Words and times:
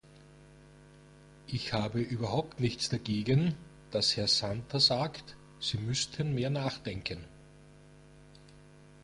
Ich 1.45 1.73
habe 1.73 1.99
überhaupt 1.99 2.59
nichts 2.59 2.89
dagegen, 2.89 3.53
dass 3.91 4.17
Herr 4.17 4.27
Santer 4.27 4.79
sagt, 4.79 5.35
sie 5.59 5.77
müssten 5.77 6.33
mehr 6.33 6.49
nachdenken. 6.49 7.23